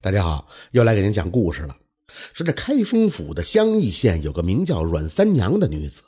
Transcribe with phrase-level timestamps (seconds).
[0.00, 1.76] 大家好，又来给您讲故事了。
[2.32, 6.02] 说这开封府的襄邑县有个名叫阮三娘的女子。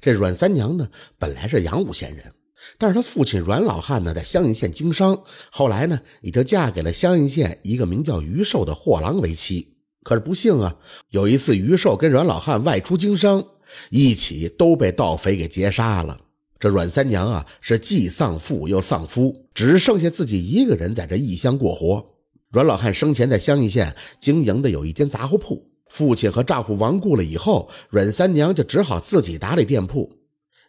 [0.00, 2.32] 这阮三娘呢，本来是阳武县人，
[2.78, 5.20] 但是她父亲阮老汉呢，在襄邑县经商，
[5.50, 9.78] 后来呢，也就嫁给了襄邑县一个名叫于寿的货郎为妻。
[10.04, 10.76] 可是不幸啊，
[11.10, 13.44] 有一次于寿跟阮老汉外出经商，
[13.90, 16.20] 一起都被盗匪给劫杀了。
[16.60, 22.13] 这阮三娘啊，是既丧父又丧夫，只剩下自己一个人在这异乡过活。
[22.54, 30.20] 阮老汉生前在乡邑县经营的有一间杂货铺，父亲和丈夫亡故了以后，阮三娘就只好自己打理店铺。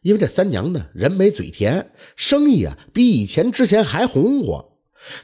[0.02, 4.72] 因为这三娘呢，人美嘴甜，生意啊比以前之前还红火。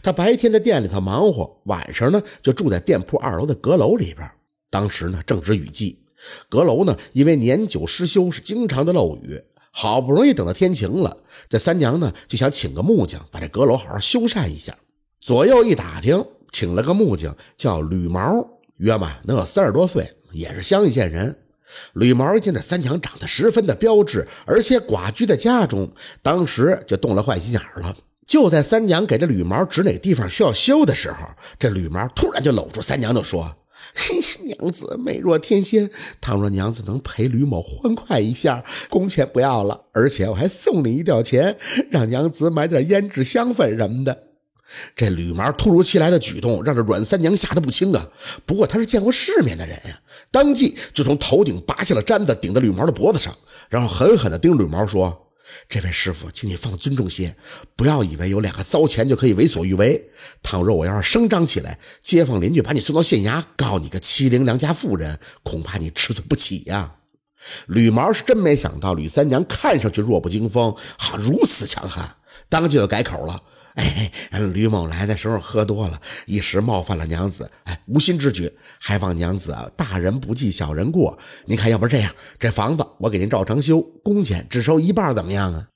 [0.03, 4.29] 她白天在店里头忙活，晚上呢就住在店铺二楼的阁楼里边。
[4.69, 6.03] 当时呢正值雨季，
[6.47, 9.41] 阁楼呢因为年久失修，是经常的漏雨。
[9.71, 11.17] 好不容易等到天晴了，
[11.49, 14.77] 这三娘呢就想请个木匠把这阁楼好好修缮一下。
[15.19, 16.23] 左右一打听。
[16.51, 18.45] 请了个木匠，叫吕毛，
[18.77, 21.37] 约嘛能有三十多岁，也是乡县人。
[21.93, 25.89] 吕毛见这三娘长得十分的标致，而且寡居在家中，
[26.21, 27.95] 当时就动了坏心眼了。
[28.27, 31.25] 就在三娘给这吕毛指哪地方需要修的时候，
[31.57, 33.55] 这吕毛突然就搂住三娘就说
[33.95, 35.89] ：“嘿， 娘子美若天仙，
[36.21, 41.57] 倘若娘子能陪吕某欢快一下，工钱不要了，而且我还送你一吊钱，
[41.89, 44.23] 让娘子买点胭脂香粉什么的。”
[44.95, 48.07] 这吕毛突如其来的举动，让这阮三娘吓得不轻啊。
[48.45, 49.99] 不过她是见过世面的人呀，
[50.31, 53.35] 当即就从头顶拔下了簪子，顶在吕毛的脖子上，
[53.69, 55.27] 然后狠狠地盯着吕毛说
[55.67, 57.35] ：“这位师傅，请你放尊重些，
[57.75, 60.09] 不要以为有两个糟钱就可以为所欲为。
[60.41, 66.95] 倘若我要是声张起来，街坊邻居把你送到县衙，告你个欺凌良家妇人，恐怕你吃罪不起呀。”
[67.67, 72.15] 吕毛是真没想到，吕三娘看上去弱不禁风，哈，如此强悍，
[72.47, 73.41] 当即就改口了。
[73.75, 74.11] 哎，
[74.53, 81.17] 吕某来的时候喝多了，一时冒犯了娘子，哎，无心之举，还望娘子啊，大人不计小人过。
[81.45, 85.67] 您看，要不这样，这房子我给您照常修，工钱只收一半，怎么样啊？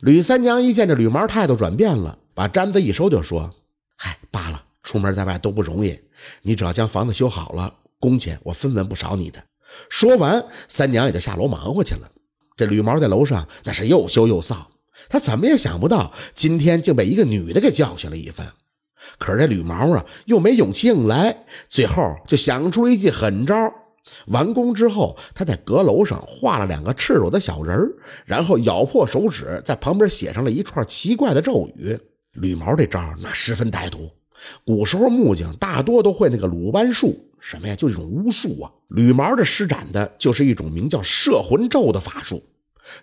[0.00, 3.50] 吕三娘一见这吕毛态度转变了，把簪子一收就说
[3.98, 6.00] ：“嗨，罢了，出门在外都不容易，
[6.42, 9.44] 你只要将房子修好了，工钱我分文不少你的。”
[9.90, 12.10] 说完，三娘也就下楼忙活去了。
[12.56, 14.56] 这吕毛在楼上那是又羞又臊。
[15.08, 18.46] 他怎么也想不到，今天竟被一个女的给教训了一番。
[19.18, 23.54] 可是这吕毛啊，又没勇气硬来，最后就想出一记狠招。
[24.26, 27.78] 完工之后，他在阁楼上画了两个赤裸的小人
[28.26, 31.98] 然后咬破手指，在旁边写上了一串奇怪的咒语。
[32.32, 34.10] 吕毛这招那十分歹毒。
[34.64, 37.74] 古时候木匠大多都会那个鲁班术，什么呀？
[37.74, 38.70] 就一种巫术啊。
[38.88, 42.42] 吕毛这施展的就是一种名叫摄魂咒的法术。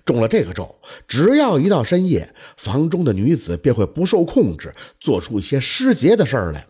[0.06, 0.76] 中了这个咒，
[1.08, 6.68] 只要一到深夜，房中的女子便会不受控制，做出一些失节的事儿来。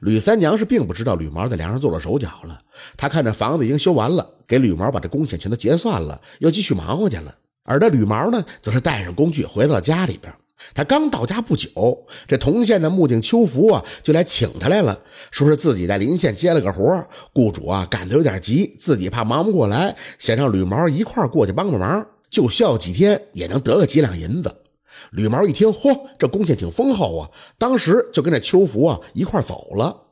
[0.00, 2.60] 吕三娘是并不知道吕毛在梁上做了手脚了。
[2.96, 7.34] 她看这房子已经修完了，给吕毛把这工钱全都结算了，又继续忙活去了。
[7.64, 10.32] 而这吕毛呢，则是带上工具回到了家里边。
[10.74, 11.70] 他刚到家不久，
[12.26, 22.06] 这同县的木匠邱福啊，就来请他来了，说是自己在临县接了个活雇主啊赶得有点急，自己怕忙不过来，想让吕毛一块过去帮帮忙。
[22.30, 24.62] 就笑几天也能得个几两银子。
[25.12, 27.30] 吕毛一听，嚯，这工钱挺丰厚啊！
[27.56, 30.04] 当时就跟这邱福啊一块走了。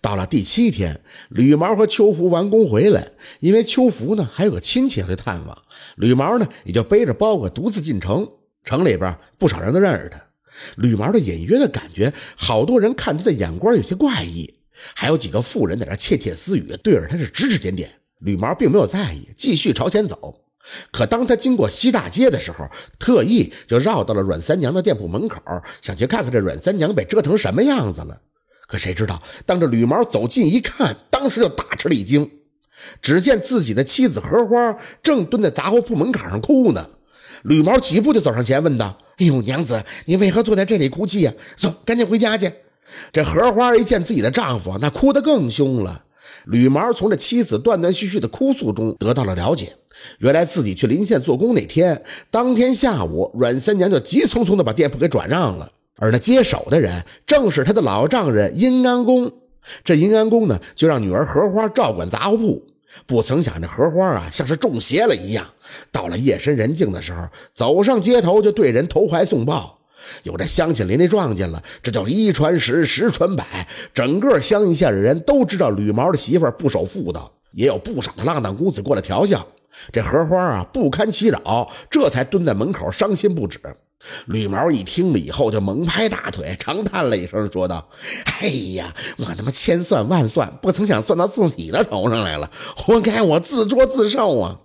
[0.00, 5.62] 到了第七天，吕毛和邱福完工回来，因为邱福呢还有个亲戚要去探望，
[5.96, 8.28] 吕毛呢也就背着包裹独自进城。
[8.64, 10.20] 城里边不少人都认识他。
[10.76, 14.54] 吕毛的隐约的感觉，好多人看他的眼光有些怪异，
[14.94, 17.90] 还有几个妇人在那窃窃私语，对着他是指指点点。
[18.18, 20.41] 吕毛并没有在意，继续朝前走。
[20.90, 22.68] 可当他经过西大街的时候，
[22.98, 25.40] 特意就绕到了阮三娘的店铺门口，
[25.80, 28.20] 想去看看这阮三娘被折腾什么样子了。
[28.68, 32.30] 可谁知道，当这吕毛走近一看，当时就大吃了一惊。
[33.00, 36.88] 只见自己的妻子荷花正蹲在杂货铺门槛上哭呢。
[37.42, 41.32] 吕毛几步就走上前，问道：“哎呦，娘子，你为何坐在这里哭泣呀？
[41.56, 42.50] 走，赶紧回家去。”
[43.12, 46.04] 这荷花一见自己的丈夫，那哭得更凶了。
[46.46, 49.76] 吕毛从这妻子断断续续的哭诉中得到了了解。
[50.18, 59.32] 原来自己去临县做工那天，当天下午，阮三娘就急匆匆的把店铺给转让了，而那接手的人正是他的老丈人殷安公。
[59.84, 62.64] 这殷安公呢，就让女儿荷花照管杂货铺。
[63.06, 65.46] 不曾想，这荷花啊，像是中邪了一样，
[65.90, 69.78] 到了夜深人静的时候，走上街头就对人投怀送抱。
[70.24, 79.46] 有这乡亲邻里撞见了，这叫一传十，十传百，整个乡邑县的人都知道吕毛的媳妇不守妇道，也有不少的浪荡公子过来调笑。
[79.92, 83.60] 这荷花啊不堪其扰，这才蹲在门口伤心不止。
[84.26, 87.88] 吕毛一听了以后，就猛拍大腿，长叹了一声，说道
[88.40, 94.58] ：“哎呀，我他妈千算万算，不曾想算到自己的头上来了，活该我自作自受啊！”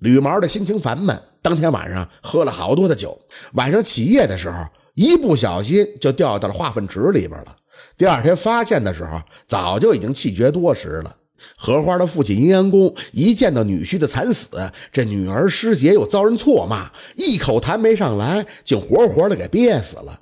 [0.00, 3.18] 吕毛的心情烦闷，当天晚上喝了好多的酒，
[3.54, 4.58] 晚上起夜的时候，
[4.94, 7.56] 一不小心就掉到了化粪池里边了。
[7.96, 11.16] 第二天发现的时候，早就已经气绝多时了。
[11.56, 14.48] 荷花的父亲阴阳公一见到女婿的惨死，
[14.90, 20.20] 这女儿师姐又遭人错骂，一口痰没上来，竟活活的给憋死了。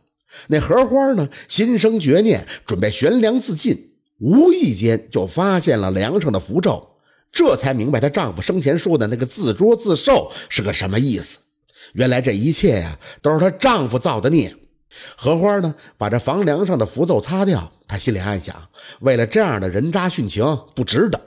[0.48, 6.90] 那荷花呢，心生绝念，准备悬梁自尽，无意间就发现了梁上的符咒，
[7.32, 11.38] 这才明白她丈夫生前说的那个自作自受是个什么意思。
[11.94, 14.54] 原来这一切呀，都是她丈夫造的孽。
[15.16, 18.68] 荷花呢，把这房梁上的符咒擦掉，她心里暗想：
[19.00, 20.44] 为了这样的人渣殉情，
[20.74, 21.20] 不值得。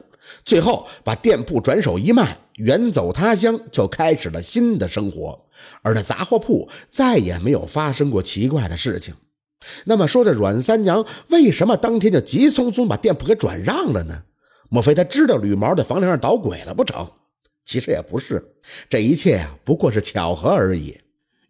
[0.44, 5.45] 最后把店铺转手一卖，远走他乡，就开始了新的生活。
[5.81, 9.13] 而那杂货铺再也没有发生过奇怪的事情。
[9.86, 14.24] 那么说，这阮三娘为什么当天就急匆匆把店铺给转让了呢？
[14.69, 17.10] 莫非她知道吕毛在房梁上捣鬼了不成？
[17.63, 18.44] 其实也不是，
[18.89, 20.98] 这一切呀，不过是巧合而已。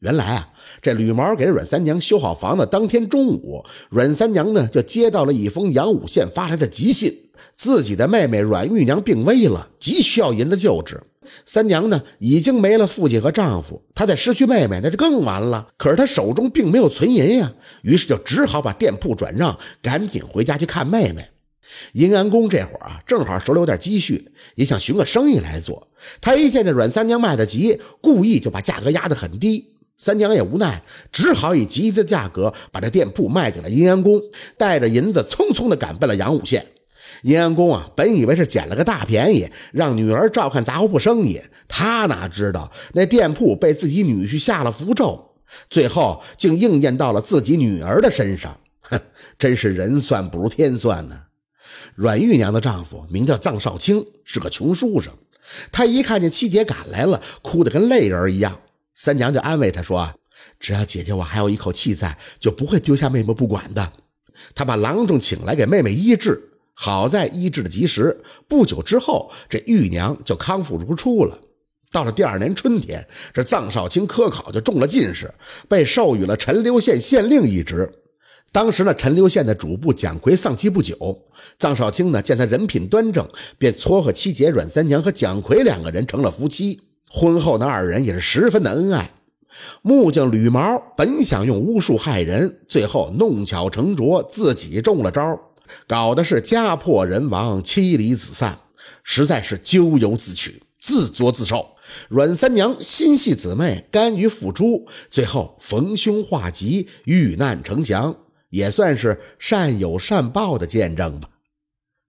[0.03, 0.49] 原来啊，
[0.81, 7.09] 这吕毛给阮三娘修好房子当天中午，阮三娘呢就接到了一封阳武县发来的急信，
[7.55, 11.01] 自己的妹妹阮玉娘病危了，急需要银子救治。
[11.45, 15.69] 三娘呢已经没了父亲和丈夫，她再失去妹妹，那就更完了。
[15.77, 17.53] 可是她手中并没有存银呀，
[17.83, 21.29] 于是就只好把店铺转让，赶紧回家去看妹妹。
[21.93, 25.87] 银安公这会儿啊，正好手里有点积蓄，也想寻个生意来做。
[26.19, 29.69] 他一见这阮三娘卖得急，故意就把价格压得很低。
[29.97, 34.21] 三娘也无奈，只好以极低的价格把这店铺卖给了阴阳公，
[34.57, 36.65] 带着银子匆匆地赶奔了阳武县。
[37.21, 45.35] 阴阳公啊，本以为是捡了个大便宜，让女儿照看杂货铺生意，他哪知道那店铺被自己女婿下了符咒，
[45.69, 48.59] 最后竟应验到了自己女儿的身上。
[48.81, 48.99] 哼，
[49.37, 51.21] 真是人算不如天算呢。
[51.95, 55.13] 阮玉娘的丈夫名叫臧少卿，是个穷书生。
[55.71, 58.59] 他一看见七姐赶来了，哭得跟泪人一样。
[58.93, 60.13] 三娘就安慰他说
[60.59, 63.93] ：“只要姐姐我还有一口气在，就不会丢下妹妹不管的。”
[64.55, 66.41] 他把郎中请来给妹妹医治，
[66.73, 71.39] 好在医治的及时，不久之后，这玉娘就康复如初了。
[71.91, 75.31] 到了第二年春天，这臧少卿科考就中了进士，
[75.69, 77.91] 被授予了陈留县县令一职。
[78.51, 81.27] 当时呢，陈留县的主簿蒋奎丧妻不久，
[81.59, 86.81] 臧少卿呢见他人品端正，便撮合七姐阮三娘和蒋奎两个人成了夫妻。
[87.15, 89.11] 婚后，那二人也是十分的恩爱。
[89.83, 95.39] 木匠吕毛本想用巫术害人，最后弄巧成拙，自己中了招，
[95.87, 98.57] 搞的是家破人亡、妻离子散，
[99.03, 101.75] 实在是咎由自取、自作自受。
[102.09, 108.15] 阮三娘心系姊妹，甘于付出，最后逢凶化吉、遇难成祥，
[108.49, 111.29] 也算是善有善报的见证吧。